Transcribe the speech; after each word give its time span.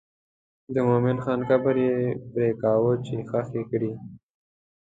د 0.73 0.75
مومن 0.87 1.17
خان 1.23 1.39
قبر 1.49 1.75
یې 1.85 1.95
پرېکاوه 2.33 2.93
چې 3.05 3.15
ښخ 3.29 3.47
یې 3.57 3.63
کړي. 3.71 3.91